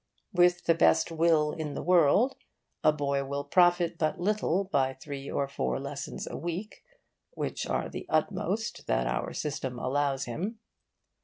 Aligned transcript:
With 0.33 0.65
the 0.65 0.73
best 0.73 1.11
will 1.11 1.51
in 1.51 1.75
the 1.75 1.83
world, 1.83 2.35
a 2.83 2.91
boy 2.91 3.23
will 3.23 3.43
profit 3.43 3.99
but 3.99 4.19
little 4.19 4.63
by 4.63 4.95
three 4.95 5.29
or 5.29 5.47
four 5.47 5.79
lessons 5.79 6.25
a 6.25 6.35
week 6.35 6.83
(which 7.35 7.67
are 7.67 7.87
the 7.87 8.07
utmost 8.09 8.87
that 8.87 9.05
our 9.05 9.31
system 9.31 9.77
allows 9.77 10.25
him). 10.25 10.57